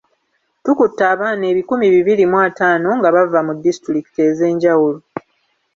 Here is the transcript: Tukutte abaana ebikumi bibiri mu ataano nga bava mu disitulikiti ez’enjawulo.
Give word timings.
Tukutte 0.63 1.03
abaana 1.13 1.43
ebikumi 1.51 1.85
bibiri 1.95 2.23
mu 2.31 2.37
ataano 2.47 2.89
nga 2.97 3.09
bava 3.15 3.39
mu 3.47 3.53
disitulikiti 3.63 4.19
ez’enjawulo. 4.29 4.99